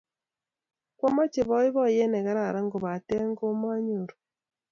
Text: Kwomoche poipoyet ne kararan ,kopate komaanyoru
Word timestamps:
Kwomoche 0.97 1.41
poipoyet 1.49 2.09
ne 2.09 2.19
kararan 2.25 2.67
,kopate 2.71 3.15
komaanyoru 3.37 4.15